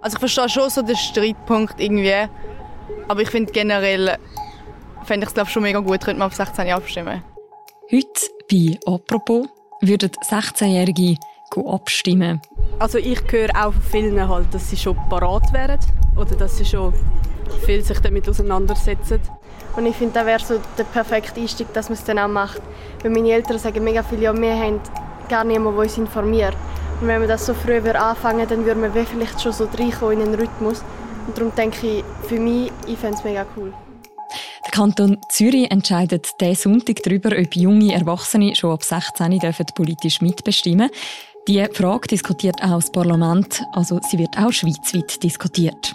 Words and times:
Also 0.00 0.16
ich 0.16 0.20
verstehe 0.20 0.48
schon 0.48 0.70
so 0.70 0.82
den 0.82 0.96
Streitpunkt 0.96 1.78
irgendwie, 1.78 2.28
aber 3.08 3.20
ich 3.20 3.28
finde 3.28 3.52
generell, 3.52 4.16
fände 5.04 5.26
ich 5.26 5.36
es 5.36 5.50
schon 5.50 5.62
mega 5.62 5.80
gut, 5.80 6.00
könnte 6.00 6.18
man 6.18 6.28
auf 6.28 6.34
16 6.34 6.66
Jahre 6.66 6.80
abstimmen. 6.80 7.22
Heute 7.92 8.30
bei 8.50 8.78
«Apropos» 8.86 9.46
würden 9.82 10.10
16-Jährige 10.30 11.16
abstimmen. 11.66 12.40
Also 12.78 12.98
ich 12.98 13.20
höre 13.30 13.50
auch 13.50 13.72
von 13.72 13.82
vielen 13.82 14.28
halt, 14.28 14.54
dass 14.54 14.70
sie 14.70 14.76
schon 14.76 14.96
parat 15.08 15.52
wären 15.52 15.78
oder 16.16 16.36
dass 16.36 16.56
sie 16.56 16.64
schon 16.64 16.94
viel 17.66 17.82
sich 17.82 17.98
damit 17.98 18.28
auseinandersetzen. 18.28 19.20
Und 19.76 19.86
ich 19.86 19.96
finde, 19.96 20.14
das 20.14 20.26
wäre 20.26 20.40
so 20.40 20.60
der 20.78 20.84
perfekte 20.84 21.40
Einstieg, 21.40 21.72
dass 21.74 21.88
man 21.88 21.98
es 21.98 22.04
dann 22.04 22.18
auch 22.18 22.28
macht. 22.28 22.62
Weil 23.02 23.10
meine 23.10 23.32
Eltern 23.32 23.58
sagen 23.58 23.84
mega 23.84 24.02
viel, 24.02 24.22
ja, 24.22 24.34
wir 24.34 24.54
haben 24.54 24.80
gar 25.28 25.44
niemanden, 25.44 25.76
der 25.76 25.84
uns 25.84 25.98
informiert. 25.98 26.56
Und 27.00 27.08
wenn 27.08 27.20
wir 27.20 27.28
das 27.28 27.46
so 27.46 27.54
früh 27.54 27.78
anfangen 27.78 28.46
dann 28.48 28.64
würden 28.66 28.82
wir 28.82 29.04
vielleicht 29.06 29.40
schon 29.40 29.52
so 29.52 29.64
reinkommen 29.64 30.20
in 30.20 30.32
den 30.32 30.34
Rhythmus. 30.34 30.82
Und 31.26 31.36
darum 31.36 31.54
denke 31.54 31.86
ich, 31.86 32.04
für 32.28 32.38
mich, 32.38 32.70
ich 32.86 32.98
fände 32.98 33.16
es 33.16 33.24
mega 33.24 33.46
cool. 33.56 33.72
Der 34.64 34.70
Kanton 34.72 35.18
Zürich 35.30 35.70
entscheidet 35.70 36.28
diesen 36.40 36.74
Sonntag 36.74 37.02
darüber, 37.02 37.30
ob 37.36 37.56
junge 37.56 37.94
Erwachsene 37.94 38.54
schon 38.54 38.72
ab 38.72 38.84
16 38.84 39.38
dürfen 39.38 39.66
politisch 39.74 40.20
mitbestimmen 40.20 40.90
Die 41.48 41.64
Frage 41.72 42.08
diskutiert 42.08 42.62
auch 42.62 42.76
das 42.76 42.92
Parlament, 42.92 43.62
also 43.72 43.98
sie 44.08 44.18
wird 44.18 44.36
auch 44.38 44.52
schweizweit 44.52 45.22
diskutiert. 45.22 45.94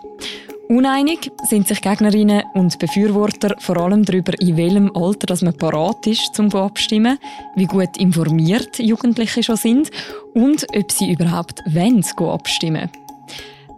Uneinig 0.67 1.31
sind 1.47 1.67
sich 1.67 1.79
Gegnerinnen 1.79 2.43
und 2.55 2.79
Befürworter 2.79 3.55
vor 3.59 3.77
allem 3.77 4.03
darüber, 4.03 4.33
in 4.41 4.57
welchem 4.57 4.91
Alter 4.95 5.27
dass 5.27 5.43
man 5.43 5.55
parat 5.55 6.07
ist 6.07 6.33
zum 6.33 6.51
abstimmen, 6.53 7.19
wie 7.55 7.65
gut 7.65 7.97
informiert 7.97 8.79
Jugendliche 8.79 9.43
schon 9.43 9.57
sind 9.57 9.91
und 10.33 10.65
ob 10.75 10.91
sie 10.91 11.11
überhaupt 11.11 11.61
wollen 11.67 12.03
abstimmen. 12.19 12.89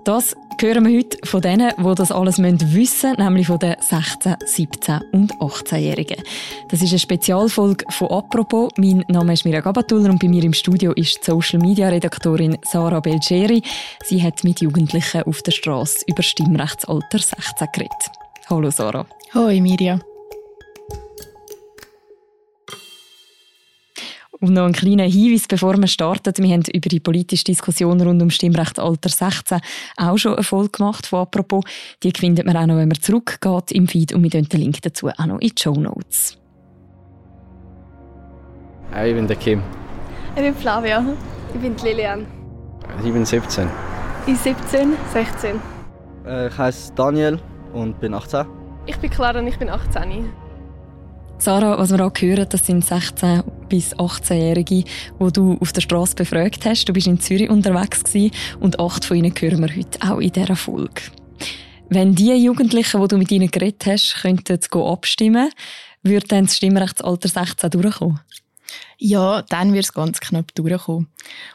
Das 0.06 0.34
hören 0.62 0.86
wir 0.86 0.98
heute 0.98 1.18
von 1.24 1.42
denen, 1.42 1.72
die 1.78 1.96
das 1.96 2.12
alles 2.12 2.40
wissen 2.40 2.74
müssen, 2.74 3.14
nämlich 3.18 3.48
von 3.48 3.60
den 3.60 3.76
16, 3.80 4.36
17 4.46 5.02
und 5.12 5.34
18-Jährigen. 5.36 6.18
Das 6.70 6.82
ist 6.82 6.90
eine 6.90 7.00
Spezialfolge 7.00 7.86
von 7.90 8.10
«Apropos». 8.10 8.72
Mein 8.78 9.04
Name 9.08 9.34
ist 9.34 9.46
Mirja 9.46 9.62
Gabatuller 9.62 10.10
und 10.10 10.20
bei 10.20 10.28
mir 10.28 10.44
im 10.44 10.54
Studio 10.54 10.94
ist 10.94 11.20
die 11.22 11.32
Social-Media-Redaktorin 11.32 12.58
Sarah 12.64 13.00
Belgeri. 13.00 13.62
Sie 14.04 14.24
hat 14.24 14.44
mit 14.44 14.62
Jugendlichen 14.62 15.24
auf 15.24 15.42
der 15.42 15.52
Straße 15.52 16.06
über 16.08 16.24
Stimmrechtsalter 16.24 17.20
16 17.20 17.68
geredet. 17.74 18.12
Hallo 18.50 18.70
Sarah. 18.70 19.06
Hoi 19.34 19.62
Mirja. 19.62 20.00
Und 24.40 24.54
noch 24.54 24.66
ein 24.66 24.74
kleiner 24.74 25.04
Hinweis, 25.04 25.48
bevor 25.48 25.78
wir 25.78 25.88
starten. 25.88 26.44
Wir 26.44 26.54
haben 26.54 26.64
über 26.72 26.90
die 26.90 27.00
politische 27.00 27.46
Diskussion 27.46 28.00
rund 28.02 28.22
um 28.22 28.30
Stimmrechtsalter 28.30 29.10
16 29.10 29.60
auch 29.98 30.18
schon 30.18 30.36
eine 30.36 30.44
Folge 30.44 30.70
gemacht 30.70 31.08
von 31.08 31.22
«Apropos». 31.22 31.64
Die 32.04 32.12
findet 32.16 32.46
man 32.46 32.56
auch 32.56 32.68
noch, 32.68 32.76
wenn 32.76 32.88
man 32.88 33.02
zurückgeht 33.02 33.72
im 33.72 33.88
Feed 33.88 34.14
und 34.14 34.22
wir 34.22 34.30
den 34.30 34.46
Link 34.52 34.82
dazu 34.84 35.08
auch 35.08 35.26
noch 35.26 35.40
in 35.40 35.50
die 35.50 35.62
Show 35.62 35.74
Notes. 35.74 36.38
Ich 38.92 39.14
bin 39.14 39.28
der 39.28 39.36
Kim. 39.38 39.64
Ich 40.36 40.42
bin 40.42 40.56
Flavia. 40.56 41.04
Ich 41.54 41.60
bin 41.60 41.76
Lilian. 41.84 42.26
Ich 43.04 43.12
bin 43.12 43.26
17. 43.26 43.68
Ich 44.20 44.26
bin 44.26 44.36
17, 44.36 44.94
16. 45.14 45.60
Äh, 46.26 46.48
ich 46.48 46.58
heiße 46.58 46.94
Daniel 46.94 47.40
und 47.74 48.00
bin 48.00 48.14
18. 48.14 48.46
Ich 48.86 48.98
bin 48.98 49.10
Clara 49.10 49.40
und 49.40 49.48
ich 49.48 49.58
bin 49.58 49.70
18. 49.70 50.30
Sarah, 51.40 51.78
was 51.78 51.92
wir 51.92 52.06
auch 52.06 52.12
hören, 52.20 52.48
das 52.50 52.66
sind 52.66 52.84
16 52.84 53.44
bis 53.70 53.96
18-Jährige, 53.96 54.84
die 54.84 55.32
du 55.34 55.58
auf 55.62 55.72
der 55.72 55.82
Straße 55.82 56.16
befragt 56.16 56.66
hast. 56.66 56.86
Du 56.86 56.94
bist 56.94 57.06
in 57.08 57.20
Zürich 57.20 57.50
unterwegs 57.50 58.04
gewesen 58.04 58.32
und 58.60 58.80
acht 58.80 59.06
von 59.06 59.18
ihnen 59.18 59.34
hören 59.38 59.62
wir 59.62 59.76
heute 59.76 60.00
auch 60.02 60.20
in 60.20 60.32
dieser 60.32 60.56
Folge. 60.56 61.04
Wenn 61.90 62.16
die 62.16 62.34
Jugendlichen, 62.34 63.02
die 63.02 63.08
du 63.08 63.18
mit 63.18 63.32
ihnen 63.32 63.52
geredet 63.52 63.86
hast, 63.86 64.16
könnten 64.22 64.60
abstimmen, 64.74 65.52
würde 66.02 66.28
dann 66.28 66.46
das 66.46 66.58
Stimmrechtsalter 66.58 67.30
16 67.30 67.70
durchkommen? 67.70 68.20
Ja, 68.98 69.44
dann 69.44 69.74
wird 69.74 69.86
es 69.86 69.94
ganz 69.94 70.20
knapp 70.20 70.54
durchkommen. 70.56 71.08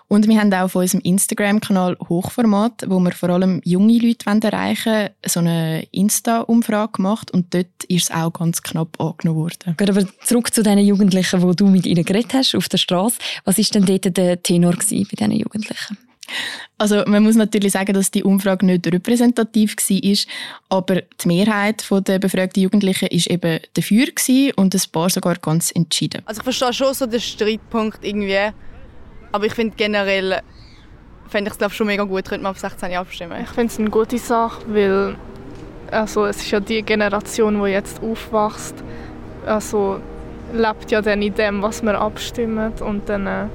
Und 0.09 0.29
wir 0.29 0.39
haben 0.39 0.53
auch 0.53 0.63
auf 0.65 0.75
unserem 0.77 1.01
Instagram-Kanal 1.01 1.97
Hochformat, 2.09 2.85
wo 2.87 3.01
wir 3.01 3.13
vor 3.13 3.31
allem 3.31 3.61
junge 3.65 3.99
Leute 3.99 4.27
erreichen 4.27 4.93
wollen, 4.93 5.11
so 5.27 5.41
eine 5.41 5.85
Insta-Umfrage 5.91 6.93
gemacht 6.93 7.31
und 7.31 7.53
dort 7.55 7.85
ist 7.89 8.05
es 8.05 8.11
auch 8.11 8.33
ganz 8.33 8.63
knapp 8.63 9.01
angenommen 9.01 9.41
worden. 9.41 9.77
Gut, 9.77 9.91
aber 9.91 10.07
zurück 10.25 10.53
zu 10.55 10.63
den 10.63 10.79
Jugendlichen, 10.79 11.41
die 11.41 11.57
du 11.57 11.67
mit 11.67 11.87
ihnen 11.87 12.05
geredet 12.05 12.35
hast 12.35 12.55
auf 12.55 12.69
der 12.69 12.79
Straße. 12.79 13.19
Was 13.45 13.59
war 13.59 13.65
denn 13.75 13.87
dort 13.87 14.17
der 14.17 14.43
Tenor 14.43 14.73
bei 14.73 14.85
diesen 14.85 15.33
Jugendlichen? 15.33 15.99
Also 16.79 17.03
man 17.07 17.23
muss 17.23 17.37
natürlich 17.37 17.73
sagen, 17.73 17.93
dass 17.95 18.11
die 18.11 18.25
Umfrage 18.25 18.67
nicht 18.67 18.87
repräsentativ 18.87 19.77
war, 19.77 20.17
aber 20.69 21.03
die 21.03 21.29
Mehrheit 21.29 21.85
der 21.91 22.19
befragten 22.19 22.63
Jugendlichen 22.63 23.09
ist 23.09 23.29
eben 23.29 23.61
dafür 23.75 24.07
und 24.57 24.75
ein 24.75 24.83
paar 24.91 25.11
sogar 25.11 25.37
ganz 25.37 25.71
entschieden. 25.71 26.23
Also 26.27 26.41
ich 26.41 26.45
verstehe 26.45 26.73
schon 26.73 26.95
so 26.95 27.07
den 27.07 27.21
Streitpunkt 27.21 28.05
irgendwie, 28.05 28.51
aber 29.31 29.47
ich 29.47 29.55
finde 29.55 29.75
generell 29.77 30.41
fände 31.29 31.51
ich 31.51 31.61
es 31.61 31.75
schon 31.75 31.87
mega 31.87 32.05
gut, 32.05 32.27
könnte 32.27 32.43
man 32.43 32.53
auf 32.53 32.59
16 32.59 32.91
Jahre 32.91 33.07
abstimmen. 33.07 33.41
Ich 33.43 33.49
finde 33.49 33.73
es 33.73 33.79
eine 33.79 33.91
gute 33.91 34.19
Sache, 34.19 34.63
weil 34.67 35.17
also 35.91 36.27
es 36.27 36.39
ist 36.39 36.51
ja 36.51 36.61
die 36.61 36.83
Generation, 36.83 37.63
die 37.63 37.71
jetzt 37.71 38.03
aufwächst, 38.03 38.75
also 39.47 40.01
lebt 40.53 40.91
ja 40.91 41.03
dann 41.03 41.23
in 41.23 41.35
dem, 41.35 41.63
was 41.63 41.83
man 41.83 41.97
abstimmt 41.97 42.81
und 42.81 43.09
dann 43.09 43.27
äh, 43.27 43.47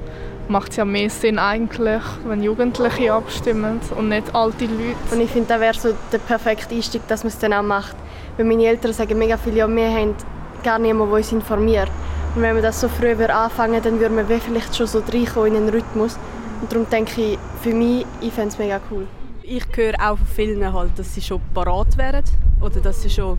macht 0.50 0.70
es 0.70 0.76
ja 0.76 0.84
mehr 0.84 1.10
Sinn 1.10 1.38
eigentlich, 1.38 2.02
wenn 2.26 2.42
Jugendliche 2.42 3.12
abstimmen 3.12 3.80
und 3.96 4.08
nicht 4.08 4.34
alte 4.34 4.64
Leute. 4.64 4.96
Und 5.10 5.20
ich 5.20 5.30
finde, 5.30 5.48
das 5.48 5.60
wäre 5.60 5.74
so 5.74 5.94
der 6.12 6.18
perfekte 6.18 6.74
Einstieg, 6.74 7.06
dass 7.08 7.24
man 7.24 7.32
es 7.32 7.38
dann 7.38 7.52
auch 7.52 7.62
macht. 7.62 7.96
Weil 8.36 8.46
meine 8.46 8.66
Eltern 8.66 8.92
sagen 8.92 9.18
mega 9.18 9.36
viel, 9.36 9.56
ja, 9.56 9.68
wir 9.68 9.90
haben 9.90 10.14
gar 10.62 10.78
niemanden, 10.78 11.10
der 11.10 11.18
uns 11.18 11.32
informiert. 11.32 11.90
Und 12.34 12.42
wenn 12.42 12.54
wir 12.54 12.62
das 12.62 12.80
so 12.80 12.88
früh 12.88 13.12
anfangen, 13.24 13.82
dann 13.82 14.00
würden 14.00 14.16
wir 14.28 14.40
vielleicht 14.40 14.76
schon 14.76 14.86
so 14.86 15.00
reinkommen 15.00 15.54
in 15.54 15.66
den 15.66 15.68
Rhythmus. 15.70 16.18
Und 16.60 16.72
darum 16.72 16.88
denke 16.88 17.20
ich, 17.20 17.38
für 17.62 17.72
mich, 17.72 18.06
ich 18.20 18.32
fände 18.32 18.48
es 18.48 18.58
mega 18.58 18.80
cool. 18.90 19.06
Ich 19.42 19.64
höre 19.74 19.94
auch 19.94 20.18
von 20.18 20.26
vielen 20.26 20.72
halt, 20.72 20.98
dass 20.98 21.14
sie 21.14 21.22
schon 21.22 21.40
parat 21.54 21.96
wären 21.96 22.24
oder 22.60 22.80
dass 22.80 23.02
sie 23.02 23.10
schon 23.10 23.38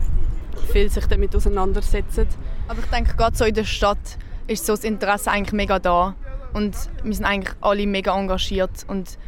viel 0.72 0.90
sich 0.90 1.06
damit 1.06 1.34
auseinandersetzen. 1.36 2.26
Aber 2.68 2.80
ich 2.80 2.86
denke, 2.86 3.14
gerade 3.16 3.36
so 3.36 3.44
in 3.44 3.54
der 3.54 3.64
Stadt 3.64 3.98
ist 4.46 4.66
so 4.66 4.72
das 4.72 4.84
Interesse 4.84 5.30
eigentlich 5.30 5.52
mega 5.52 5.78
da. 5.78 6.14
Und 6.52 6.76
wir 7.02 7.14
sind 7.14 7.24
eigentlich 7.24 7.54
alle 7.60 7.86
mega 7.86 8.18
engagiert. 8.18 8.84
Und 8.88 9.18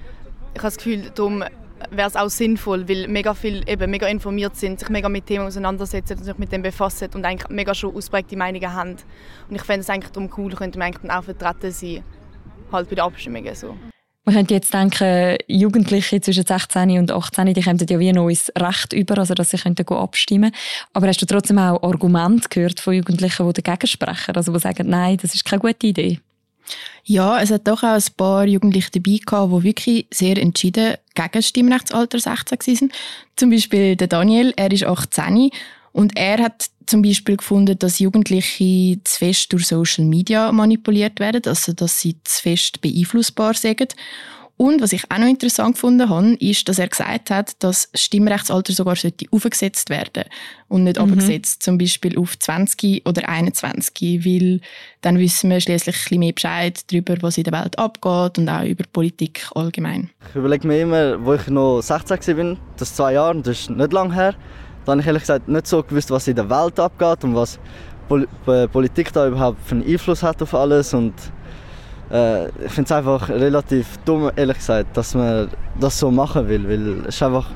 ich 0.55 0.59
habe 0.59 0.69
das 0.69 0.77
Gefühl, 0.77 1.11
darum 1.15 1.45
wäre 1.91 2.09
es 2.09 2.17
auch 2.17 2.29
sinnvoll, 2.29 2.89
weil 2.89 3.09
mega 3.09 3.35
viel 3.35 3.69
eben 3.69 3.91
mega 3.91 4.07
informiert 4.07 4.57
sind, 4.57 4.81
sich 4.81 4.89
mega 4.89 5.09
mit 5.09 5.27
Themen 5.27 5.47
auseinandersetzen 5.47 6.19
und 6.19 6.25
sich 6.25 6.39
mit 6.39 6.53
dem 6.53 6.63
befassen 6.63 7.09
und 7.15 7.25
eigentlich 7.25 7.49
mega 7.51 7.75
schon 7.75 7.95
ausprägte 7.95 8.37
Meinungen 8.37 8.73
haben. 8.73 8.97
Und 9.49 9.57
ich 9.57 9.63
fände 9.63 9.81
es 9.81 9.91
eigentlich 9.91 10.13
darum 10.13 10.31
cool, 10.37 10.53
könnte 10.53 10.79
man 10.79 10.89
eigentlich 10.89 11.13
auch 11.13 11.25
vertreten 11.25 11.71
sein, 11.71 12.03
halt 12.71 12.89
bei 12.89 12.97
den 12.97 13.05
Abstimmungen 13.05 13.55
so. 13.55 13.77
Man 14.25 14.37
könnte 14.37 14.55
jetzt 14.55 14.73
denken, 14.73 15.37
Jugendliche 15.49 16.21
zwischen 16.21 16.47
16 16.47 16.97
und 16.97 17.11
18, 17.11 17.55
die 17.55 17.61
kommen 17.61 17.85
ja 17.89 17.99
wie 17.99 18.11
ein 18.11 18.15
neues 18.15 18.53
Recht 18.57 18.93
über, 18.93 19.19
also 19.19 19.35
dass 19.35 19.51
sie 19.51 19.57
könnten 19.57 19.85
abstimmen 19.89 20.53
Aber 20.93 21.09
hast 21.09 21.21
du 21.21 21.27
trotzdem 21.27 21.59
auch 21.59 21.83
Argumente 21.83 22.49
gehört 22.49 22.79
von 22.79 22.95
Jugendlichen, 22.95 23.49
die 23.49 23.61
dagegen 23.61 23.89
sprechen, 23.89 24.37
also 24.37 24.53
die 24.53 24.61
sagen, 24.61 24.89
nein, 24.89 25.17
das 25.21 25.35
ist 25.35 25.45
keine 25.45 25.61
gute 25.61 25.89
Idee? 25.89 26.21
Ja, 27.05 27.41
es 27.41 27.51
hat 27.51 27.67
doch 27.67 27.83
auch 27.83 27.95
ein 27.95 28.03
paar 28.17 28.47
Jugendliche 28.47 28.91
dabei 28.93 29.19
gehabt, 29.25 29.53
die 29.53 29.63
wirklich 29.65 30.07
sehr 30.13 30.37
entschieden 30.37 30.95
gegen 31.15 31.29
das 31.33 31.49
Stimmrechtsalter 31.49 32.19
16 32.19 32.59
waren. 32.59 32.93
Zum 33.37 33.51
Beispiel 33.51 33.97
der 33.97 34.09
Daniel, 34.09 34.53
er 34.57 34.71
ist 34.71 34.85
18 34.85 35.51
und 35.93 36.17
er 36.17 36.39
hat 36.39 36.71
zum 36.87 37.03
Beispiel 37.03 37.37
gefunden, 37.37 37.79
dass 37.79 37.99
Jugendliche 37.99 38.99
zu 39.05 39.19
fest 39.19 39.53
durch 39.53 39.67
Social 39.67 40.05
Media 40.05 40.51
manipuliert 40.53 41.21
werden, 41.21 41.43
also 41.47 41.73
dass 41.73 42.01
sie 42.01 42.17
zu 42.25 42.43
fest 42.43 42.81
beeinflussbar 42.81 43.55
sind. 43.55 43.95
Und 44.57 44.81
was 44.81 44.93
ich 44.93 45.11
auch 45.11 45.19
noch 45.19 45.27
interessant 45.27 45.75
gefunden 45.75 46.09
habe, 46.09 46.35
ist, 46.35 46.69
dass 46.69 46.79
er 46.79 46.87
gesagt 46.87 47.31
hat, 47.31 47.63
dass 47.63 47.91
das 47.91 48.01
Stimmrechtsalter 48.01 48.73
sogar 48.73 48.97
sollte 48.97 49.27
aufgesetzt 49.33 49.91
werden 49.91 50.25
und 50.69 50.85
nicht 50.85 50.99
mhm. 50.99 51.11
abgesetzt, 51.11 51.63
zum 51.63 51.79
Beispiel 51.79 52.19
auf 52.19 52.39
20 52.39 53.07
oder 53.07 53.29
21, 53.29 54.25
weil 54.25 54.61
dann 55.01 55.19
wissen 55.19 55.51
wir 55.51 55.61
schließlich 55.61 55.97
ein 55.97 56.03
bisschen 56.03 56.19
mehr 56.21 56.33
Bescheid 56.33 56.81
darüber, 56.93 57.17
was 57.23 57.39
in 57.39 57.45
der 57.45 57.53
Welt 57.53 57.79
abgeht 57.79 58.39
und 58.39 58.49
auch 58.49 58.65
über 58.65 58.85
Politik 58.93 59.49
allgemein. 59.55 60.11
Ich 60.31 60.37
überlege 60.37 60.67
mir 60.67 60.81
immer, 60.81 61.25
wo 61.25 61.35
ich 61.35 61.47
noch 61.49 61.81
16 61.81 62.37
war, 62.37 62.57
das 62.77 62.91
ist 62.91 62.97
zwei 62.97 63.15
Jahre, 63.15 63.41
das 63.41 63.61
ist 63.61 63.71
nicht 63.71 63.93
lange 63.93 64.15
her, 64.15 64.35
da 64.85 64.93
habe 64.93 65.01
ich 65.01 65.07
ehrlich 65.07 65.23
gesagt 65.23 65.49
nicht 65.49 65.67
so 65.67 65.83
gewusst, 65.83 66.11
was 66.11 66.29
in 66.29 66.37
der 66.37 66.49
Welt 66.49 66.79
abgeht 66.79 67.25
und 67.25 67.35
was 67.35 67.59
Pol 68.09 68.29
Politik 68.73 69.13
da 69.13 69.29
überhaupt 69.29 69.61
für 69.65 69.77
einen 69.77 69.87
Einfluss 69.87 70.23
hat 70.23 70.43
auf 70.43 70.55
alles 70.55 70.93
und 70.93 71.15
äh, 72.13 72.49
ich 72.49 72.73
finde 72.73 72.85
es 72.85 72.93
einfach 72.93 73.29
relativ 73.29 73.99
dumm, 74.05 74.31
ehrlich 74.37 74.59
gesagt, 74.59 74.97
dass 74.97 75.15
man 75.15 75.49
das 75.81 75.99
so 75.99 76.11
machen 76.11 76.49
will, 76.49 76.69
weil 76.69 77.07
es 77.07 77.23
einfach, 77.23 77.47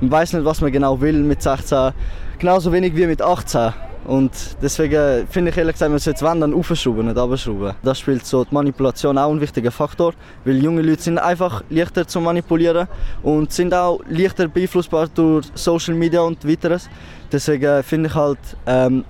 man 0.00 0.10
weiß 0.10 0.32
nicht, 0.32 0.44
was 0.44 0.60
man 0.60 0.72
genau 0.72 1.00
will 1.00 1.22
mit 1.22 1.42
16, 1.42 1.92
genauso 2.38 2.72
wenig 2.72 2.96
wie 2.96 3.06
mit 3.06 3.20
18. 3.20 3.72
Und 4.06 4.32
deswegen 4.62 5.26
finde 5.28 5.50
ich 5.50 5.58
ehrlich 5.58 5.74
gesagt, 5.74 5.90
man 5.90 5.98
sollte 5.98 6.24
es 6.24 6.30
wenn 6.30 6.40
dann 6.40 6.54
aufschrauben, 6.54 7.06
nicht 7.08 7.18
abschrauben. 7.18 7.74
Da 7.82 7.94
spielt 7.94 8.24
so 8.24 8.42
die 8.42 8.54
Manipulation 8.54 9.18
auch 9.18 9.30
ein 9.30 9.38
wichtiger 9.38 9.70
Faktor, 9.70 10.14
weil 10.46 10.56
junge 10.56 10.80
Leute 10.80 11.02
sind 11.02 11.18
einfach 11.18 11.62
leichter 11.68 12.06
zu 12.06 12.18
manipulieren 12.22 12.88
und 13.22 13.52
sind 13.52 13.74
auch 13.74 14.00
leichter 14.08 14.48
beeinflussbar 14.48 15.08
durch 15.14 15.48
Social 15.54 15.94
Media 15.94 16.22
und 16.22 16.48
weiteres. 16.48 16.88
Deswegen 17.30 17.82
finde 17.82 18.08
ich 18.08 18.14
halt, 18.14 18.38
ähm, 18.66 19.04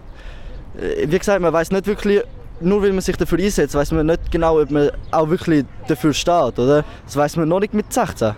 wie 1.06 1.18
gesagt, 1.18 1.40
man 1.40 1.52
weiß 1.52 1.70
nicht 1.70 1.86
wirklich, 1.86 2.22
nur 2.60 2.82
weil 2.82 2.92
man 2.92 3.00
sich 3.00 3.16
dafür 3.16 3.38
einsetzt, 3.38 3.74
weiß 3.74 3.92
man 3.92 4.06
nicht 4.06 4.30
genau, 4.30 4.60
ob 4.60 4.70
man 4.70 4.90
auch 5.10 5.28
wirklich 5.28 5.64
dafür 5.86 6.12
steht, 6.12 6.58
oder? 6.58 6.84
Das 7.04 7.16
weiß 7.16 7.36
man 7.36 7.48
noch 7.48 7.60
nicht 7.60 7.74
mit 7.74 7.92
16. 7.92 8.34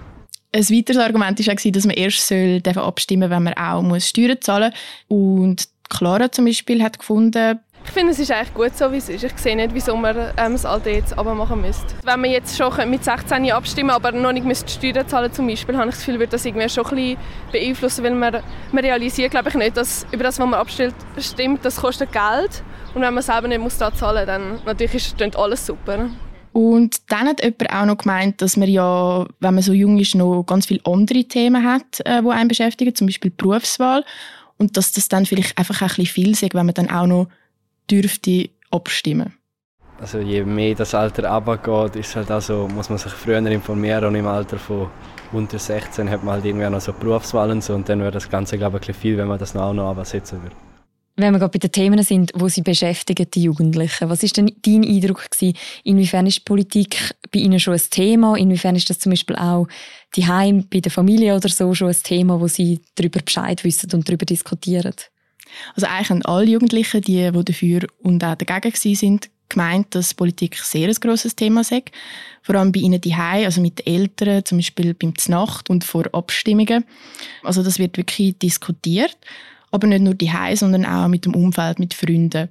Ein 0.53 0.69
weiteres 0.69 0.97
Argument 0.99 1.47
war, 1.47 1.73
dass 1.73 1.87
man 1.87 1.97
erst 1.97 2.27
soll 2.27 2.61
abstimmen 2.77 3.31
wenn 3.31 3.43
man 3.43 3.55
auch 3.55 4.01
Steuern 4.01 4.41
zahlen 4.41 4.73
muss. 5.09 5.09
Und 5.09 5.69
Clara 5.89 6.31
zum 6.31 6.45
Beispiel 6.47 6.83
hat 6.83 6.99
gefunden, 6.99 7.61
ich 7.85 7.91
finde, 7.91 8.13
es 8.13 8.19
ist 8.19 8.31
eigentlich 8.31 8.55
gut 8.55 8.77
so, 8.77 8.93
wie 8.93 8.99
es 8.99 9.09
ist. 9.09 9.25
Ich 9.25 9.37
sehe 9.39 9.57
nicht, 9.57 9.75
wieso 9.75 9.97
man 9.97 10.17
ähm, 10.37 10.53
das 10.53 10.65
Alter 10.65 10.91
jetzt 10.91 11.17
machen 11.17 11.61
müsste. 11.61 11.87
Wenn 12.05 12.21
man 12.21 12.31
jetzt 12.31 12.57
schon 12.57 12.73
mit 12.89 13.05
16 13.05 13.51
abstimmen 13.51 13.91
aber 13.91 14.13
noch 14.13 14.33
nicht 14.33 14.47
müsste 14.47 14.71
Steuern 14.71 15.09
zahlen 15.09 15.33
zum 15.33 15.47
Beispiel, 15.47 15.77
habe 15.77 15.89
ich 15.89 15.97
das 15.97 16.05
Gefühl, 16.05 16.19
würde 16.19 16.33
das 16.33 16.45
irgendwie 16.45 16.69
schon 16.69 16.87
ein 16.87 16.95
bisschen 16.95 17.19
beeinflussen, 17.53 18.05
weil 18.05 18.15
man, 18.15 18.43
man 18.73 18.85
realisiert, 18.85 19.31
glaube 19.31 19.49
ich, 19.49 19.55
nicht, 19.55 19.77
dass 19.77 20.07
über 20.13 20.25
das, 20.25 20.39
was 20.39 20.47
man 20.47 20.61
abstimmt, 20.61 20.95
stimmt, 21.19 21.65
das 21.65 21.77
kostet 21.77 22.13
Geld. 22.13 22.63
Und 22.95 23.03
wenn 23.03 23.15
man 23.15 23.23
selber 23.23 23.49
nicht 23.49 23.61
muss 23.61 23.79
da 23.79 23.93
zahlen 23.93 24.27
muss, 24.27 24.27
dann 24.27 24.61
natürlich 24.67 24.95
ist 24.95 25.37
alles 25.37 25.67
super. 25.67 26.11
Und 26.53 27.11
dann 27.11 27.29
hat 27.29 27.43
jemand 27.43 27.73
auch 27.73 27.87
noch 27.87 27.99
gemeint, 27.99 28.43
dass 28.43 28.57
man 28.57 28.69
ja, 28.69 29.25
wenn 29.39 29.55
man 29.55 29.63
so 29.63 29.73
jung 29.73 29.99
ist, 29.99 30.17
noch 30.17 30.43
ganz 30.43 30.67
viele 30.67 30.81
andere 30.85 31.25
Themen 31.25 31.65
hat, 31.65 32.01
äh, 32.05 32.23
die 32.23 32.29
einen 32.29 32.49
beschäftigen, 32.49 32.95
zum 32.95 33.07
Beispiel 33.07 33.31
die 33.31 33.37
Berufswahl. 33.43 34.05
Und 34.59 34.77
dass 34.77 34.93
das 34.93 35.09
dann 35.09 35.27
vielleicht 35.27 35.57
einfach 35.57 35.81
ein 35.81 35.89
bisschen 35.89 36.07
viel 36.07 36.31
ist, 36.33 36.43
wenn 36.43 36.67
man 36.67 36.75
dann 36.75 36.91
auch 36.91 37.07
noch 37.07 37.29
dürfte 37.91 38.51
abstimmen. 38.71 39.35
Also 40.01 40.19
je 40.19 40.45
mehr 40.45 40.75
das 40.75 40.95
Alter 40.95 41.31
abgeht, 41.31 41.97
ist 41.97 42.17
halt 42.17 42.31
also, 42.31 42.67
muss 42.69 42.89
man 42.89 42.99
sich 42.99 43.13
früher 43.13 43.39
informieren 43.39 44.07
und 44.07 44.15
im 44.15 44.27
Alter 44.27 44.59
von 44.59 44.89
unter 45.33 45.59
16 45.59 46.11
hat 46.11 46.25
man 46.25 46.35
halt 46.35 46.45
irgendwie 46.45 46.69
noch 46.69 46.81
so 46.81 46.93
Berufswahlen 46.93 47.53
und 47.53 47.65
so 47.65 47.75
und 47.75 47.89
dann 47.89 48.01
wäre 48.01 48.11
das 48.11 48.29
Ganze 48.29 48.57
glaube 48.57 48.81
ich 48.83 48.97
viel, 48.97 49.19
wenn 49.19 49.29
man 49.29 49.39
das 49.39 49.55
noch 49.55 49.63
auch 49.63 49.75
noch 49.75 49.91
absetzen 49.91 50.43
würde. 50.43 50.57
Wenn 51.17 51.35
wir 51.35 51.39
gerade 51.39 51.53
bei 51.53 51.59
den 51.59 51.71
Themen 51.71 52.03
sind, 52.03 52.33
wo 52.35 52.49
sie 52.49 52.63
beschäftigen, 52.63 53.27
die 53.31 53.43
Jugendlichen, 53.43 54.09
was 54.09 54.23
ist 54.23 54.39
denn 54.39 54.51
dein 54.63 54.85
Eindruck 54.85 55.31
gewesen? 55.31 55.55
Inwiefern 55.85 56.27
ist 56.27 56.47
Politik 56.47 57.15
bei 57.31 57.41
ihnen 57.41 57.61
schon 57.61 57.75
ein 57.75 57.83
Thema? 57.91 58.37
Inwiefern 58.37 58.75
ist 58.75 58.89
das 58.89 59.01
zum 59.01 59.11
Beispiel 59.11 59.37
auch 59.37 59.67
die 60.17 60.27
Heim 60.27 60.67
bei 60.73 60.81
der 60.81 60.91
Familie 60.91 61.37
oder 61.37 61.51
so 61.51 61.75
schon 61.75 61.89
ein 61.89 62.03
Thema, 62.03 62.41
wo 62.41 62.47
sie 62.47 62.81
darüber 62.95 63.21
Bescheid 63.21 63.63
wissen 63.65 63.91
und 63.93 64.09
darüber 64.09 64.25
diskutieren? 64.25 64.95
Also 65.75 65.87
eigentlich 65.87 66.11
haben 66.11 66.25
alle 66.25 66.51
Jugendlichen, 66.51 67.01
die, 67.03 67.31
die 67.31 67.45
dafür 67.45 67.87
und 68.03 68.25
auch 68.25 68.35
dagegen 68.35 68.75
sind, 68.75 69.31
gemeint, 69.49 69.95
dass 69.95 70.15
Politik 70.15 70.57
sehr 70.57 70.89
ein 70.89 70.95
grosses 70.95 71.35
Thema 71.35 71.65
sei. 71.65 71.83
Vor 72.43 72.55
allem 72.55 72.71
bei 72.71 72.81
ihnen 72.81 73.01
die 73.01 73.15
also 73.15 73.61
mit 73.61 73.81
den 73.81 73.95
Eltern, 73.95 74.45
zum 74.45 74.59
Beispiel 74.59 74.95
beim 74.95 75.17
Znacht 75.19 75.71
und 75.71 75.83
vor 75.85 76.05
Abstimmungen. 76.13 76.85
Also 77.43 77.63
das 77.63 77.79
wird 77.79 77.97
wirklich 77.97 78.39
diskutiert 78.39 79.17
aber 79.71 79.87
nicht 79.87 80.03
nur 80.03 80.15
die 80.15 80.31
sondern 80.55 80.85
auch 80.85 81.09
mit 81.09 81.25
dem 81.25 81.35
Umfeld, 81.35 81.79
mit 81.79 81.95
Freunden. 81.95 82.49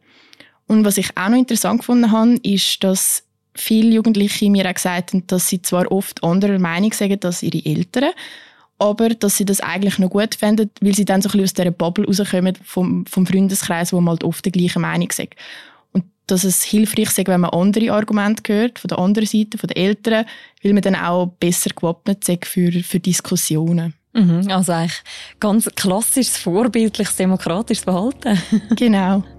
Und 0.67 0.85
was 0.85 0.97
ich 0.97 1.09
auch 1.17 1.29
noch 1.29 1.37
interessant 1.37 1.79
gefunden 1.79 2.11
habe, 2.11 2.37
ist, 2.43 2.83
dass 2.83 3.23
viele 3.55 3.89
Jugendliche 3.89 4.49
mir 4.49 4.67
auch 4.69 4.73
gesagt 4.73 5.13
haben, 5.13 5.25
dass 5.27 5.47
sie 5.47 5.61
zwar 5.61 5.91
oft 5.91 6.23
anderer 6.23 6.59
Meinung 6.59 6.93
sind 6.93 7.25
als 7.25 7.43
ihre 7.43 7.65
Eltern, 7.65 8.11
aber 8.79 9.09
dass 9.09 9.37
sie 9.37 9.45
das 9.45 9.59
eigentlich 9.59 9.99
noch 9.99 10.09
gut 10.09 10.35
finden, 10.35 10.71
weil 10.81 10.95
sie 10.95 11.05
dann 11.05 11.21
so 11.21 11.27
ein 11.27 11.31
bisschen 11.33 11.43
aus 11.43 11.53
dieser 11.53 11.71
Bubble 11.71 12.05
rauskommen 12.05 12.57
vom, 12.63 13.05
vom 13.05 13.27
Freundeskreis, 13.27 13.93
wo 13.93 13.99
man 13.99 14.13
halt 14.13 14.23
oft 14.23 14.45
die 14.45 14.51
gleiche 14.51 14.79
Meinung 14.79 15.11
sind. 15.11 15.35
Und 15.91 16.05
dass 16.27 16.45
es 16.45 16.63
hilfreich 16.63 17.17
ist, 17.17 17.27
wenn 17.27 17.41
man 17.41 17.51
andere 17.51 17.91
Argumente 17.91 18.53
hört, 18.53 18.79
von 18.79 18.87
der 18.87 18.99
anderen 18.99 19.27
Seite, 19.27 19.57
von 19.57 19.67
den 19.67 19.77
Eltern, 19.77 20.25
weil 20.63 20.73
man 20.73 20.81
dann 20.81 20.95
auch 20.95 21.27
besser 21.39 21.71
gewappnet 21.75 22.27
ist 22.27 22.45
für, 22.45 22.71
für 22.71 22.99
Diskussionen. 22.99 23.93
Mhm, 24.13 24.47
also 24.49 24.71
eigentlich 24.71 25.03
ganz 25.39 25.69
klassisches, 25.75 26.37
vorbildliches, 26.37 27.15
demokratisches 27.15 27.83
Verhalten. 27.83 28.41
genau. 28.75 29.23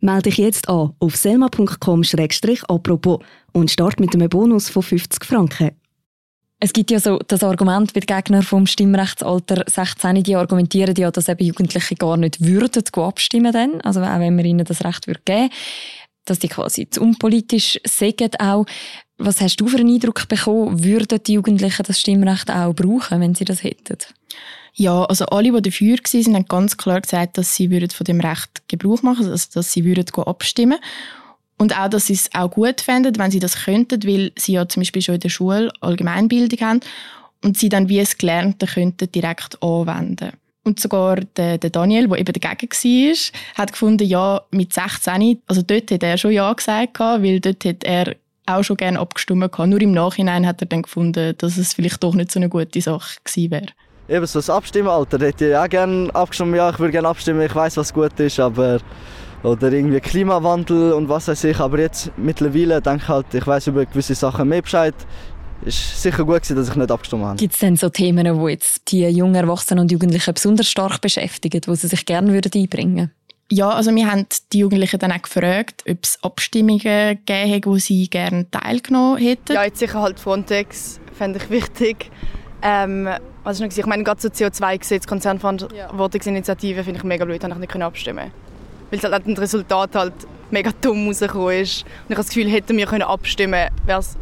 Melde 0.00 0.22
dich 0.22 0.38
jetzt 0.38 0.68
an 0.68 0.94
auf 1.00 1.16
selma.com-apropos 1.16 3.18
und 3.52 3.70
start 3.70 4.00
mit 4.00 4.14
einem 4.14 4.28
Bonus 4.28 4.68
von 4.68 4.82
50 4.82 5.24
Franken. 5.24 5.70
Es 6.60 6.72
gibt 6.72 6.90
ja 6.90 6.98
so 6.98 7.18
das 7.18 7.44
Argument 7.44 7.92
bei 7.92 8.00
den 8.00 8.06
Gegnern 8.06 8.42
vom 8.42 8.66
Stimmrechtsalter 8.66 9.64
16, 9.66 10.24
die 10.24 10.34
argumentieren 10.34 10.94
ja, 10.96 11.10
dass 11.10 11.28
eben 11.28 11.44
Jugendliche 11.44 11.94
gar 11.94 12.16
nicht 12.16 12.44
würden 12.44 12.82
abstimmen 12.96 13.52
dann, 13.52 13.80
also 13.82 14.00
auch 14.00 14.18
wenn 14.18 14.34
man 14.34 14.44
ihnen 14.44 14.64
das 14.64 14.84
Recht 14.84 15.06
würde 15.06 15.20
geben 15.24 15.50
dass 16.28 16.38
die 16.38 16.48
quasi 16.48 16.88
zu 16.88 17.00
unpolitisch 17.00 17.80
sägen 17.86 18.30
auch. 18.38 18.66
Was 19.16 19.40
hast 19.40 19.56
du 19.56 19.66
für 19.66 19.78
einen 19.78 19.94
Eindruck 19.94 20.28
bekommen, 20.28 20.84
würden 20.84 21.20
die 21.26 21.34
Jugendlichen 21.34 21.82
das 21.84 22.00
Stimmrecht 22.00 22.50
auch 22.50 22.74
brauchen, 22.74 23.20
wenn 23.20 23.34
sie 23.34 23.44
das 23.44 23.64
hätten? 23.64 23.98
Ja, 24.74 25.04
also 25.04 25.26
alle, 25.26 25.52
die 25.52 25.70
dafür 25.70 25.96
waren, 25.96 26.34
haben 26.34 26.46
ganz 26.46 26.76
klar 26.76 27.00
gesagt, 27.00 27.38
dass 27.38 27.54
sie 27.54 27.68
von 27.68 28.04
dem 28.04 28.20
Recht 28.20 28.62
Gebrauch 28.68 29.02
machen 29.02 29.24
würden, 29.24 29.32
also 29.32 29.48
dass 29.54 29.72
sie 29.72 29.84
würden 29.84 30.06
abstimmen 30.24 30.78
und 31.58 31.76
auch, 31.76 31.88
dass 31.88 32.06
sie 32.06 32.14
es 32.14 32.30
auch 32.32 32.50
gut 32.50 32.80
fänden, 32.80 33.18
wenn 33.18 33.30
sie 33.30 33.40
das 33.40 33.64
könnten, 33.64 34.04
weil 34.04 34.32
sie 34.36 34.52
ja 34.52 34.68
zum 34.68 34.80
Beispiel 34.80 35.02
schon 35.02 35.16
in 35.16 35.20
der 35.20 35.28
Schule 35.28 35.72
Allgemeinbildung 35.80 36.60
haben 36.60 36.80
und 37.42 37.58
sie 37.58 37.68
dann 37.68 37.88
wie 37.88 37.98
es 37.98 38.16
Gelernte 38.16 38.66
könnten 38.66 39.10
direkt 39.10 39.60
anwenden. 39.62 40.32
Und 40.64 40.80
sogar 40.80 41.16
der, 41.16 41.58
der 41.58 41.70
Daniel, 41.70 42.08
der 42.08 42.18
eben 42.18 42.32
dagegen 42.32 42.70
war, 42.70 43.16
hat 43.54 43.72
gefunden, 43.72 44.06
ja, 44.06 44.42
mit 44.50 44.72
16, 44.72 45.40
also 45.46 45.62
dort 45.62 45.90
hat 45.90 46.02
er 46.02 46.18
schon 46.18 46.32
Ja 46.32 46.52
gesagt, 46.52 47.00
weil 47.00 47.40
dort 47.40 47.64
hat 47.64 47.84
er 47.84 48.16
auch 48.46 48.62
schon 48.62 48.76
gerne 48.76 48.98
abgestimmt. 48.98 49.58
Nur 49.58 49.80
im 49.80 49.92
Nachhinein 49.92 50.46
hat 50.46 50.60
er 50.60 50.66
dann 50.66 50.82
gefunden, 50.82 51.34
dass 51.38 51.56
es 51.56 51.74
vielleicht 51.74 52.02
doch 52.02 52.14
nicht 52.14 52.30
so 52.30 52.38
eine 52.38 52.48
gute 52.48 52.80
Sache 52.80 53.18
gewesen 53.24 53.50
wäre. 53.50 53.66
Eben 54.08 54.26
so 54.26 54.38
das 54.38 54.48
Abstimmenalter, 54.48 55.18
hätte 55.18 55.50
ich 55.50 55.56
auch 55.56 55.68
gerne 55.68 56.08
abgestimmt. 56.14 56.56
Ja, 56.56 56.70
ich 56.70 56.78
würde 56.78 56.92
gerne 56.92 57.08
abstimmen, 57.08 57.42
ich 57.42 57.54
weiß, 57.54 57.76
was 57.76 57.92
gut 57.92 58.18
ist, 58.18 58.40
aber 58.40 58.80
oder 59.42 59.70
irgendwie 59.70 60.00
Klimawandel 60.00 60.92
und 60.92 61.08
was 61.08 61.28
weiß 61.28 61.44
ich. 61.44 61.60
Aber 61.60 61.78
jetzt 61.78 62.10
mittlerweile 62.16 62.80
denke 62.80 63.02
ich 63.02 63.08
halt, 63.08 63.26
ich 63.34 63.46
weiß 63.46 63.68
über 63.68 63.84
gewisse 63.86 64.14
Sachen 64.14 64.48
mehr 64.48 64.62
Bescheid. 64.62 64.94
Ist 65.64 66.02
sicher 66.02 66.24
gut 66.24 66.36
gewesen, 66.42 66.56
dass 66.56 66.68
ich 66.70 66.76
nicht 66.76 66.90
abgestimmt 66.90 67.24
habe. 67.24 67.36
Gibt 67.36 67.54
es 67.54 67.60
denn 67.60 67.76
so 67.76 67.88
Themen, 67.88 68.24
die 68.24 68.50
jetzt 68.50 68.90
die 68.90 69.06
jungen 69.08 69.34
Erwachsenen 69.34 69.80
und 69.80 69.92
Jugendlichen 69.92 70.32
besonders 70.32 70.68
stark 70.68 71.00
beschäftigen, 71.00 71.60
wo 71.66 71.74
sie 71.74 71.88
sich 71.88 72.06
gerne 72.06 72.32
einbringen 72.32 72.96
würden? 72.96 73.10
Ja, 73.50 73.70
also 73.70 73.94
wir 73.94 74.10
haben 74.10 74.26
die 74.52 74.58
Jugendlichen 74.58 74.98
dann 74.98 75.10
auch 75.10 75.22
gefragt, 75.22 75.82
ob 75.88 75.98
es 76.02 76.22
Abstimmungen 76.22 77.18
gegeben 77.24 77.54
hat, 77.54 77.66
wo 77.66 77.76
sie 77.78 78.08
gerne 78.08 78.48
teilgenommen 78.50 79.18
hätten. 79.18 79.54
Ja, 79.54 79.64
jetzt 79.64 79.78
sicher 79.78 80.00
halt 80.00 80.20
Frontex, 80.20 81.00
fände 81.16 81.38
ich 81.38 81.50
wichtig. 81.50 82.10
Ähm, 82.62 83.08
was 83.48 83.60
ich, 83.60 83.78
ich 83.78 83.86
meine, 83.86 84.04
gerade 84.04 84.20
so 84.20 84.28
CO2-Gesetz, 84.28 85.06
Konzernverantwortungsinitiative 85.06 86.84
finde 86.84 86.98
ich 86.98 87.04
mega 87.04 87.24
blöd, 87.24 87.42
habe 87.42 87.54
ich 87.54 87.60
nicht 87.60 87.82
abstimmen 87.82 88.30
Weil 88.90 89.00
halt 89.00 89.22
das 89.26 89.40
Resultat 89.40 89.94
halt 89.94 90.12
mega 90.50 90.70
dumm 90.82 91.06
rausgekommen 91.06 91.62
ist. 91.62 91.82
Und 91.82 91.88
ich 92.08 92.10
habe 92.10 92.16
das 92.16 92.28
Gefühl, 92.28 92.50
hätten 92.50 92.76
wir 92.76 92.86
können 92.86 93.02
abstimmen 93.02 93.68
können, 93.68 93.86
wäre 93.86 94.00
es 94.00 94.16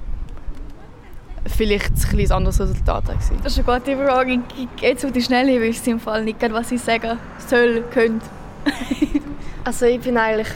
vielleicht 1.56 1.92
ein 2.12 2.32
anderes 2.32 2.60
Resultat 2.60 3.06
gewesen. 3.06 3.38
Das 3.42 3.56
ist 3.56 3.68
eine 3.68 3.80
gute 3.80 3.96
Frage. 3.96 4.38
Jetzt 4.80 5.04
auf 5.04 5.10
die 5.10 5.22
Schnelle 5.22 5.60
wüsste 5.60 5.90
ich 5.90 5.94
im 5.94 6.00
Fall 6.00 6.22
nicht, 6.22 6.40
was 6.52 6.70
ich 6.70 6.80
sagen 6.80 7.18
soll, 7.48 7.82
könnte. 7.90 8.24
also 9.64 9.86
ich 9.86 10.00
bin 10.00 10.16
eigentlich, 10.18 10.48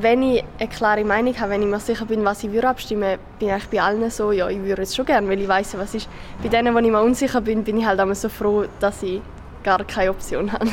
wenn 0.00 0.22
ich 0.22 0.44
eine 0.58 0.68
klare 0.68 1.04
Meinung 1.04 1.38
habe, 1.38 1.50
wenn 1.50 1.62
ich 1.62 1.68
mir 1.68 1.80
sicher 1.80 2.06
bin, 2.06 2.24
was 2.24 2.42
ich 2.44 2.52
würde 2.52 2.68
abstimmen 2.68 3.18
bin 3.38 3.54
ich 3.56 3.64
bei 3.66 3.80
allen 3.80 4.10
so, 4.10 4.32
ja, 4.32 4.48
ich 4.48 4.62
würde 4.62 4.82
es 4.82 4.94
schon 4.94 5.06
gerne, 5.06 5.28
weil 5.28 5.40
ich 5.40 5.48
weiß 5.48 5.76
was 5.78 5.94
ist. 5.94 6.08
Bei 6.42 6.48
denen, 6.48 6.74
wo 6.74 6.78
ich 6.78 6.90
mir 6.90 7.02
unsicher 7.02 7.40
bin, 7.40 7.64
bin 7.64 7.78
ich 7.78 7.84
halt 7.84 8.00
immer 8.00 8.14
so 8.14 8.28
froh, 8.28 8.64
dass 8.80 9.02
ich 9.02 9.20
gar 9.62 9.84
keine 9.84 10.10
Option 10.10 10.52
habe. 10.52 10.70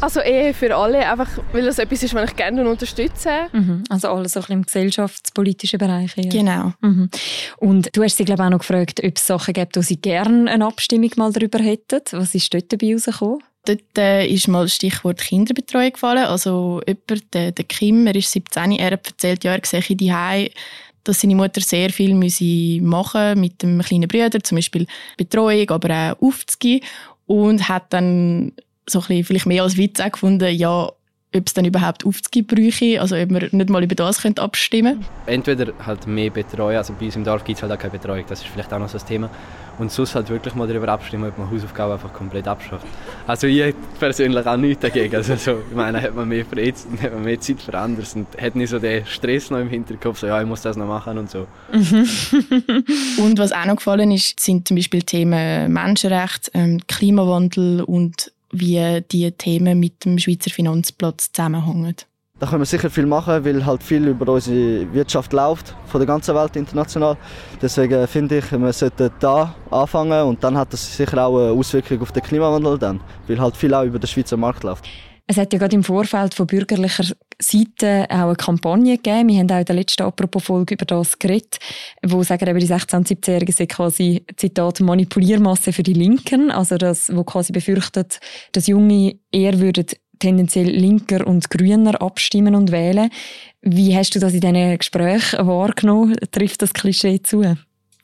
Also 0.00 0.20
eher 0.20 0.52
für 0.52 0.76
alle, 0.76 1.10
einfach 1.10 1.28
weil 1.52 1.64
das 1.64 1.78
etwas 1.78 2.02
ist, 2.02 2.14
was 2.14 2.30
ich 2.30 2.36
gerne 2.36 2.68
unterstütze. 2.68 3.46
Mhm. 3.52 3.84
Also 3.88 4.08
alles 4.08 4.34
so 4.34 4.40
ein 4.40 4.42
bisschen 4.42 4.56
im 4.58 4.62
gesellschaftspolitischen 4.64 5.78
Bereich. 5.78 6.12
Ja. 6.16 6.28
Genau. 6.28 6.72
Mhm. 6.82 7.08
Und 7.58 7.96
du 7.96 8.02
hast 8.02 8.16
sie 8.16 8.24
glaube 8.24 8.44
auch 8.44 8.50
noch 8.50 8.58
gefragt, 8.58 9.00
ob 9.02 9.16
es 9.16 9.26
Sachen 9.26 9.54
gibt, 9.54 9.76
wo 9.76 9.80
sie 9.80 9.96
gerne 9.96 10.50
eine 10.50 10.66
Abstimmung 10.66 11.10
mal 11.16 11.32
darüber 11.32 11.58
hätten. 11.58 12.00
Was 12.12 12.34
ist 12.34 12.52
dort 12.52 12.70
dabei 12.72 12.92
rausgekommen? 12.92 13.38
Dort 13.66 13.98
äh, 13.98 14.26
ist 14.26 14.48
mal 14.48 14.64
das 14.64 14.74
Stichwort 14.74 15.20
Kinderbetreuung 15.20 15.92
gefallen. 15.92 16.24
Also 16.24 16.80
jemand, 16.86 17.34
der, 17.34 17.52
der 17.52 17.64
Kim, 17.64 18.06
er 18.06 18.14
ist 18.14 18.32
17, 18.32 18.72
er 18.72 18.92
hat 18.92 19.06
erzählt, 19.06 19.44
ja, 19.44 19.54
er 19.54 19.64
sehe 19.64 19.96
die 19.96 20.12
dass 21.04 21.20
seine 21.20 21.36
Mutter 21.36 21.60
sehr 21.60 21.90
viel 21.90 22.14
machen 22.80 23.38
mit 23.40 23.62
dem 23.62 23.80
kleinen 23.80 24.08
Bruder, 24.08 24.42
zum 24.42 24.56
Beispiel 24.56 24.86
Betreuung, 25.16 25.70
aber 25.70 26.14
auch 26.18 26.22
aufzugehen. 26.22 26.80
Und 27.26 27.68
hat 27.68 27.92
dann 27.92 28.52
so 28.88 29.00
ein 29.00 29.06
bisschen, 29.06 29.24
vielleicht 29.24 29.46
mehr 29.46 29.62
als 29.62 29.76
Witz 29.76 30.00
gefunden, 30.02 30.54
ja, 30.54 30.90
ob 31.36 31.46
es 31.46 31.54
dann 31.54 31.64
überhaupt 31.64 32.04
aufzugeben 32.04 32.46
bräuchte, 32.46 33.00
also 33.00 33.16
ob 33.16 33.30
wir 33.30 33.48
nicht 33.50 33.70
mal 33.70 33.82
über 33.82 33.94
das 33.94 34.22
könnte 34.22 34.42
abstimmen 34.42 35.04
Entweder 35.26 35.72
halt 35.84 36.06
mehr 36.06 36.30
Betreuung, 36.30 36.76
also 36.76 36.94
bei 36.98 37.06
uns 37.06 37.16
im 37.16 37.24
Dorf 37.24 37.44
gibt 37.44 37.58
es 37.58 37.62
halt 37.62 37.72
auch 37.72 37.78
keine 37.78 37.92
Betreuung, 37.92 38.24
das 38.28 38.40
ist 38.40 38.48
vielleicht 38.48 38.72
auch 38.72 38.78
noch 38.78 38.88
so 38.88 38.98
ein 38.98 39.06
Thema. 39.06 39.30
Und 39.78 39.92
sonst 39.92 40.14
halt 40.14 40.30
wirklich 40.30 40.54
mal 40.54 40.66
darüber 40.66 40.88
abstimmen, 40.88 41.28
ob 41.28 41.36
man 41.36 41.50
Hausaufgaben 41.50 41.92
einfach 41.92 42.12
komplett 42.12 42.48
abschafft. 42.48 42.86
Also 43.26 43.46
ich 43.46 43.74
persönlich 44.00 44.46
auch 44.46 44.56
nichts 44.56 44.80
dagegen. 44.80 45.14
Also 45.14 45.36
so, 45.36 45.58
ich 45.68 45.76
meine, 45.76 46.00
hat 46.00 46.14
man 46.14 46.26
mehr 46.26 46.46
Freizeit 46.46 46.92
hat 47.02 47.12
man 47.12 47.24
mehr 47.24 47.38
Zeit 47.38 47.60
für 47.60 47.76
anderes 47.76 48.14
und 48.14 48.26
hat 48.40 48.56
nicht 48.56 48.70
so 48.70 48.78
den 48.78 49.04
Stress 49.04 49.50
noch 49.50 49.58
im 49.58 49.68
Hinterkopf, 49.68 50.18
so 50.18 50.28
ja, 50.28 50.40
ich 50.40 50.46
muss 50.46 50.62
das 50.62 50.76
noch 50.76 50.86
machen 50.86 51.18
und 51.18 51.30
so. 51.30 51.46
und 51.72 53.38
was 53.38 53.52
auch 53.52 53.66
noch 53.66 53.76
gefallen 53.76 54.12
ist, 54.12 54.40
sind 54.40 54.66
zum 54.66 54.76
Beispiel 54.76 55.02
Themen 55.02 55.72
Menschenrecht, 55.72 56.50
ähm, 56.54 56.80
Klimawandel 56.86 57.82
und 57.82 58.32
wie 58.58 59.02
die 59.10 59.30
Themen 59.32 59.78
mit 59.80 60.04
dem 60.04 60.18
Schweizer 60.18 60.50
Finanzplatz 60.50 61.32
zusammenhängen. 61.32 61.96
Da 62.38 62.46
können 62.46 62.60
wir 62.60 62.66
sicher 62.66 62.90
viel 62.90 63.06
machen, 63.06 63.46
weil 63.46 63.64
halt 63.64 63.82
viel 63.82 64.08
über 64.08 64.30
unsere 64.30 64.92
Wirtschaft 64.92 65.32
läuft, 65.32 65.74
von 65.86 66.00
der 66.00 66.06
ganzen 66.06 66.34
Welt 66.34 66.54
international. 66.54 67.16
Deswegen 67.62 68.06
finde 68.06 68.38
ich, 68.38 68.52
wir 68.52 68.72
sollten 68.74 69.10
da 69.20 69.54
anfangen 69.70 70.22
und 70.26 70.44
dann 70.44 70.58
hat 70.58 70.70
das 70.70 70.96
sicher 70.96 71.26
auch 71.26 71.38
eine 71.38 71.52
Auswirkung 71.52 72.02
auf 72.02 72.12
den 72.12 72.22
Klimawandel 72.22 72.78
dann, 72.78 73.00
weil 73.26 73.40
halt 73.40 73.56
viel 73.56 73.72
auch 73.72 73.84
über 73.84 73.98
den 73.98 74.06
Schweizer 74.06 74.36
Markt 74.36 74.64
läuft. 74.64 74.84
Es 75.28 75.36
hat 75.36 75.52
ja 75.52 75.58
gerade 75.58 75.74
im 75.74 75.82
Vorfeld 75.82 76.34
von 76.34 76.46
bürgerlicher 76.46 77.04
Seite 77.40 78.06
auch 78.08 78.26
eine 78.26 78.36
Kampagne 78.36 78.96
gegeben. 78.96 79.28
Wir 79.28 79.40
haben 79.40 79.50
auch 79.50 79.58
in 79.58 79.64
der 79.64 79.74
letzten 79.74 80.04
Apropos-Folge 80.04 80.74
über 80.74 80.84
das 80.84 81.18
geredet, 81.18 81.58
wo 82.04 82.22
sagen 82.22 82.48
eben 82.48 82.60
die 82.60 82.68
16- 82.68 82.96
und 82.96 83.08
17-Jährigen 83.08 83.52
sind 83.52 83.70
quasi, 83.70 84.24
Zitat, 84.36 84.80
Manipuliermasse 84.80 85.72
für 85.72 85.82
die 85.82 85.94
Linken. 85.94 86.50
Also 86.52 86.78
das, 86.78 87.14
wo 87.14 87.24
quasi 87.24 87.52
befürchtet, 87.52 88.20
dass 88.52 88.68
Junge 88.68 89.18
eher 89.32 89.58
würden 89.58 89.86
tendenziell 90.18 90.70
linker 90.70 91.26
und 91.26 91.50
grüner 91.50 92.00
abstimmen 92.00 92.54
und 92.54 92.70
wählen. 92.72 93.10
Wie 93.62 93.96
hast 93.96 94.14
du 94.14 94.18
das 94.18 94.32
in 94.32 94.40
diesen 94.40 94.78
Gesprächen 94.78 95.46
wahrgenommen? 95.46 96.16
Trifft 96.30 96.62
das 96.62 96.72
Klischee 96.72 97.20
zu? 97.20 97.56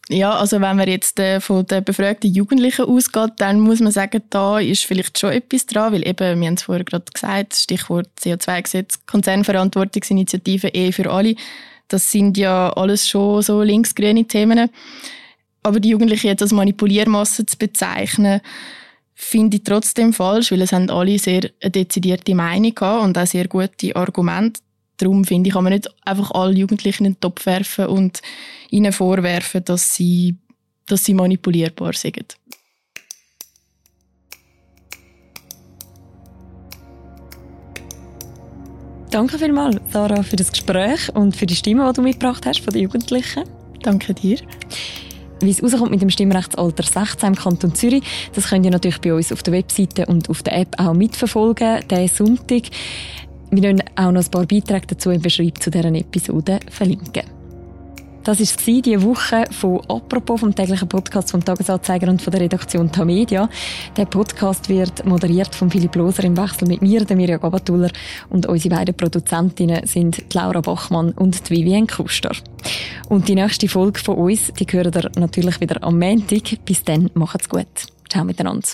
Ja, 0.08 0.32
also 0.32 0.60
wenn 0.60 0.76
man 0.76 0.88
jetzt 0.88 1.18
äh, 1.20 1.40
von 1.40 1.64
den 1.66 1.84
befragten 1.84 2.32
Jugendlichen 2.32 2.86
ausgeht, 2.86 3.32
dann 3.38 3.60
muss 3.60 3.80
man 3.80 3.92
sagen, 3.92 4.22
da 4.30 4.58
ist 4.58 4.84
vielleicht 4.84 5.18
schon 5.18 5.32
etwas 5.32 5.66
dran, 5.66 5.92
weil 5.92 6.06
eben, 6.06 6.40
wir 6.40 6.46
haben 6.48 6.54
es 6.54 6.64
vorher 6.64 6.84
gerade 6.84 7.04
gesagt, 7.12 7.54
Stichwort 7.54 8.08
CO2-Gesetz, 8.20 9.06
Konzernverantwortungsinitiative 9.06 10.68
Ehe 10.68 10.92
für 10.92 11.10
alle, 11.10 11.36
das 11.88 12.10
sind 12.10 12.36
ja 12.36 12.70
alles 12.70 13.08
schon 13.08 13.42
so 13.42 13.62
linksgrüne 13.62 14.24
Themen. 14.24 14.70
Aber 15.62 15.78
die 15.78 15.90
Jugendlichen 15.90 16.26
jetzt 16.26 16.42
als 16.42 16.52
Manipuliermasse 16.52 17.46
zu 17.46 17.56
bezeichnen, 17.56 18.40
finde 19.14 19.58
ich 19.58 19.62
trotzdem 19.62 20.12
falsch, 20.12 20.50
weil 20.50 20.62
es 20.62 20.72
haben 20.72 20.90
alle 20.90 21.18
sehr 21.18 21.50
eine 21.60 21.70
dezidierte 21.70 22.34
Meinung 22.34 22.76
und 23.02 23.16
auch 23.16 23.26
sehr 23.26 23.46
gute 23.46 23.94
Argumente. 23.94 24.60
Darum 24.98 25.24
finde 25.24 25.48
ich, 25.48 25.54
kann 25.54 25.64
man 25.64 25.72
nicht 25.72 25.88
einfach 26.06 26.30
alle 26.32 26.54
Jugendlichen 26.54 27.04
in 27.04 27.14
den 27.14 27.20
Topf 27.20 27.46
werfen 27.46 27.86
und 27.86 28.22
ihnen 28.70 28.92
vorwerfen, 28.92 29.64
dass 29.64 29.94
sie, 29.94 30.36
dass 30.86 31.04
sie 31.04 31.14
manipulierbar 31.14 31.92
sind. 31.92 32.36
Danke 39.12 39.38
vielmals, 39.38 39.76
Sarah, 39.90 40.22
für 40.22 40.36
das 40.36 40.50
Gespräch 40.50 41.14
und 41.14 41.36
für 41.36 41.44
die 41.44 41.54
Stimme, 41.54 41.86
die 41.86 41.96
du 41.96 42.02
mitgebracht 42.02 42.46
hast 42.46 42.60
von 42.60 42.72
den 42.72 42.84
Jugendlichen. 42.84 43.44
Danke 43.82 44.14
dir. 44.14 44.38
Wie 45.40 45.50
es 45.50 45.62
rauskommt 45.62 45.90
mit 45.90 46.00
dem 46.00 46.08
Stimmrechtsalter 46.08 46.82
16 46.82 47.28
im 47.28 47.34
Kanton 47.34 47.74
Zürich, 47.74 48.02
das 48.32 48.48
könnt 48.48 48.64
ihr 48.64 48.70
natürlich 48.70 49.02
bei 49.02 49.12
uns 49.12 49.30
auf 49.30 49.42
der 49.42 49.52
Webseite 49.52 50.06
und 50.06 50.30
auf 50.30 50.42
der 50.42 50.56
App 50.56 50.78
auch 50.78 50.94
mitverfolgen, 50.94 51.86
diesen 51.90 52.08
Sonntag. 52.08 52.62
Wir 53.54 53.62
werden 53.64 53.82
auch 53.96 54.10
noch 54.10 54.24
ein 54.24 54.30
paar 54.30 54.46
Beiträge 54.46 54.86
dazu 54.86 55.10
im 55.10 55.20
Beschreibung 55.20 55.60
zu 55.60 55.70
dieser 55.70 55.94
Episode 55.94 56.58
verlinken. 56.70 57.24
Das 58.24 58.38
war 58.38 58.80
diese 58.80 59.02
Woche 59.02 59.44
von 59.50 59.80
«Apropos» 59.88 60.40
vom 60.40 60.54
täglichen 60.54 60.88
Podcast 60.88 61.32
vom 61.32 61.44
Tagesanzeiger 61.44 62.08
und 62.08 62.22
von 62.22 62.30
der 62.30 62.40
Redaktion 62.40 62.90
Tamedia. 62.90 63.50
Der 63.94 64.06
Podcast 64.06 64.70
wird 64.70 65.04
moderiert 65.04 65.54
von 65.54 65.70
Philipp 65.70 65.96
Loser 65.96 66.24
im 66.24 66.36
Wechsel 66.36 66.66
mit 66.66 66.80
mir, 66.80 67.04
der 67.04 67.16
Mirja 67.16 67.36
Gabatuller. 67.36 67.90
Und 68.30 68.46
unsere 68.46 68.74
beiden 68.74 68.94
Produzentinnen 68.94 69.86
sind 69.86 70.32
Laura 70.32 70.62
Bachmann 70.62 71.10
und 71.10 71.50
die 71.50 71.56
Vivienne 71.56 71.88
Kuster. 71.88 72.32
Und 73.10 73.28
die 73.28 73.34
nächste 73.34 73.68
Folge 73.68 74.00
von 74.00 74.16
uns, 74.16 74.50
die 74.58 74.66
hören 74.66 75.10
natürlich 75.16 75.60
wieder 75.60 75.82
am 75.82 75.98
Montag. 75.98 76.64
Bis 76.64 76.84
dann, 76.84 77.10
macht's 77.12 77.50
gut. 77.50 77.66
Ciao 78.08 78.24
miteinander. 78.24 78.68